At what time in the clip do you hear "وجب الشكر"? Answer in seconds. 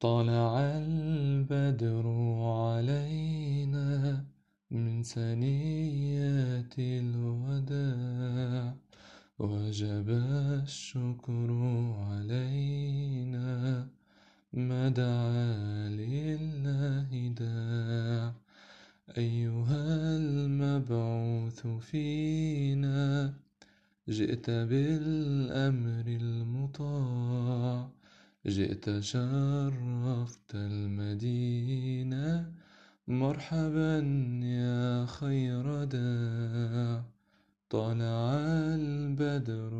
9.38-11.48